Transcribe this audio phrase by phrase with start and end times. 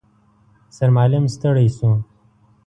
[0.75, 1.91] سرمعلم ستړی شو.